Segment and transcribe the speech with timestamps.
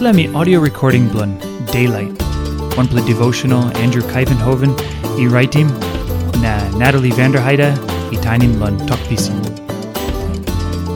[0.00, 2.20] Me audio recording blun Daylight.
[2.76, 4.72] One play devotional Andrew Kuyvenhoven,
[5.18, 5.68] e writing
[6.42, 7.70] na Natalie Vanderheide,
[8.12, 9.40] e tinin blun talk pisin.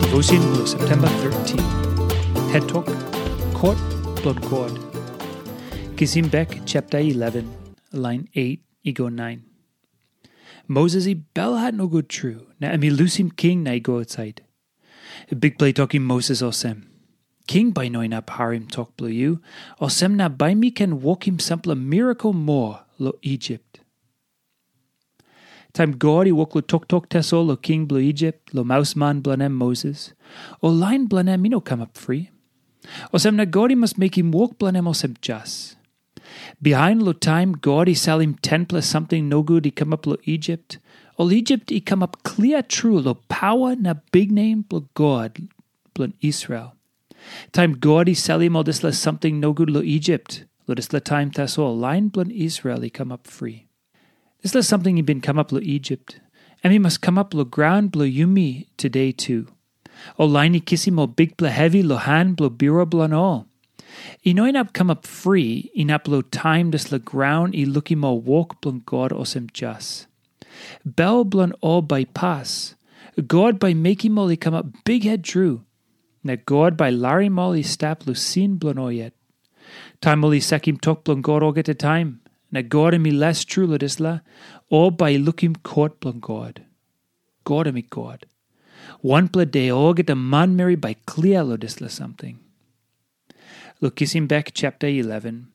[0.01, 1.59] Devotion blue September 13.
[2.51, 2.87] Head talk,
[3.55, 3.79] court
[4.23, 4.73] blood God.
[5.97, 7.49] Kisim Bek chapter 11,
[7.93, 9.45] line 8, ego 9.
[10.67, 14.43] Moses i bell had no good true, na emi lusim king na i go outside.
[15.39, 16.98] Big play talking Moses osem.
[17.49, 19.41] King by noin up harim talk blue you,
[19.81, 23.81] osem na by me can walk him sample miracle more lo Egypt.
[25.73, 29.23] Time God he walk lo tok tok teso lo king blue Egypt, lo mouse man
[29.23, 30.13] blanem Moses.
[30.63, 32.31] O line blanem me no come up free.
[33.15, 35.77] Osem na God he must make him walk blanem osem jas.
[36.61, 40.07] Behind lo time God he sell him ten plus something no good he come up
[40.07, 40.77] lo Egypt.
[41.17, 45.49] All Egypt he come up clear true lo power na big name lo God
[45.95, 46.75] blo Israel.
[47.53, 47.75] Time
[48.43, 50.45] him all this something no good lo Egypt.
[50.67, 53.67] Lo la time tas line blo Israeli come up free.
[54.55, 56.21] La something he been come up lo Egypt.
[56.63, 59.49] And he must come up lo ground blo yumi today too.
[60.19, 63.47] O line he kiss him big blo heavy lo hand blo biro blo all.
[64.25, 68.61] I inap come up free, inap lo time des la ground i looky mo walk
[68.61, 70.07] blon God osem jas.
[70.85, 72.75] Bell blon all by pass.
[73.27, 75.65] God by making molly come up big head true.
[76.25, 78.15] Na God by Larry molly stap lo
[78.59, 79.13] blonoyet.
[80.19, 82.21] molly sekim tok blon God all get a time.
[82.51, 84.23] Na God and me less true lo disla,
[84.91, 86.65] by lookim court blon God.
[87.89, 88.27] God.
[89.01, 90.97] One ple day all get a man marry by
[91.47, 91.57] lo
[91.89, 92.41] something.
[93.83, 95.49] Lukisim back chapter 11.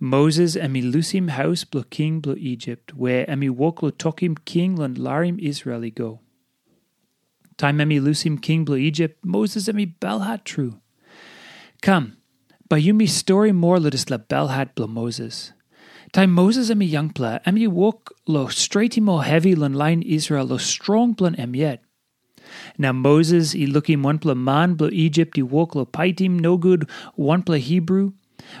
[0.00, 4.94] Moses emi lusim house blo king blo Egypt, where emi walk lo tokim king lon
[4.94, 6.20] larim Israeli go.
[7.58, 10.78] Time emi lusim king blo Egypt, Moses emi belhat true.
[11.82, 12.16] Come,
[12.68, 15.52] by you me story more ludis la belhat blo Moses.
[16.12, 20.56] Time Moses emi young pla, emi walk lo straighty more heavy lon line Israel lo
[20.56, 21.82] strong blon em yet.
[22.78, 26.88] Now Moses, he looking one pla man blo Egypt, he walk lo paitim no good,
[27.16, 28.12] one pla Hebrew,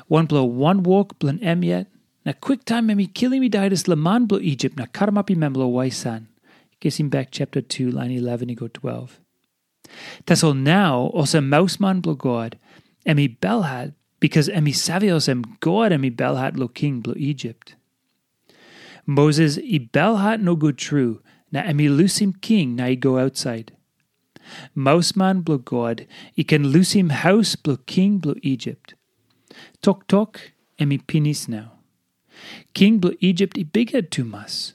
[0.08, 1.86] one pla one walk blan em yet.
[2.26, 6.26] Na quick time emi killing me diedis la man blo Egypt, na karamapi memlo waisan.
[6.80, 9.20] Kissing back chapter 2, line 11, go 12.
[10.26, 12.58] Tasol now, also mouse man blo God,
[13.06, 17.74] emi belhat, because emi savios em God emi belhat lo king blo Egypt.
[19.06, 23.72] Moses i belhat no good true, na emi lusim king na i go outside.
[24.76, 26.06] Mouseman blo God,
[26.36, 28.94] i can lose him house blo king blo Egypt.
[29.82, 31.72] Tok tok, emi pinis now.
[32.72, 34.74] King blo Egypt i bigger too mas.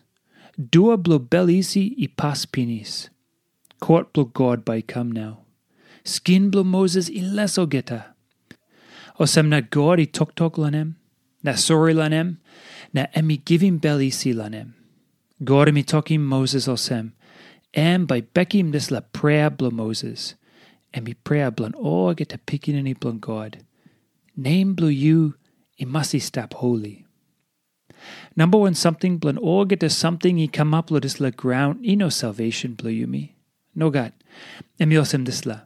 [0.58, 3.10] Dua blo belisi i pas pinis.
[3.80, 5.40] Court blo God by come now.
[6.04, 8.14] Skin blo Moses i leso geta.
[9.20, 10.94] Osem na God i tok tok lanem,
[11.42, 12.38] na sorry lanem,
[12.94, 14.74] na emi him belisi lanem.
[15.44, 17.14] God emi tokim Moses osem,
[17.74, 20.36] and by Beckim this la prayer blo Moses,
[20.94, 23.64] and be prayer blon all get to picking any blon God.
[24.38, 25.34] Name blo you,
[25.80, 27.08] it must stop holy.
[28.36, 31.86] Number one something blon all get to something he come up lo this la ground,
[31.86, 33.36] e no salvation blo you me.
[33.76, 34.14] No God.
[34.80, 35.62] And me osem this la.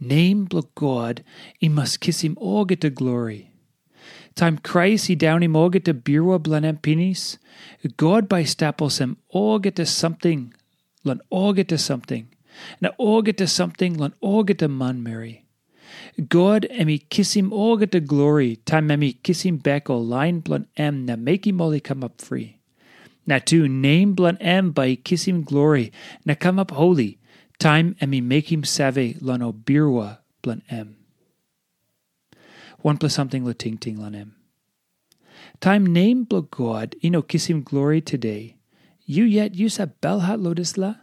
[0.00, 1.24] Name blo God,
[1.58, 3.52] he must kiss him get to glory.
[4.34, 7.38] Time Christ he down him get to birwa blanem pinis.
[7.96, 8.44] God by
[9.30, 10.54] all get to something
[11.30, 12.28] all get to something.
[12.80, 12.90] Na
[13.22, 15.44] get to something, all get to man Mary.
[16.26, 20.40] God emi kiss him all get to glory, time emi kiss him back all line
[20.40, 22.58] blunt em na make him all come up free.
[23.24, 25.92] Na tu name blunt em by kiss him glory,
[26.24, 27.18] na come up holy,
[27.58, 30.96] time emi make him save lan o birwa blunt em.
[32.80, 34.34] One plus something la ting ting lan em.
[35.60, 38.56] Time name blo God, ino kiss him glory today.
[39.04, 40.94] You yet use a belhat lotus la?